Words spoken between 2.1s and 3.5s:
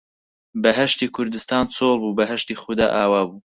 بەهەشتی خودا ئاوا بوو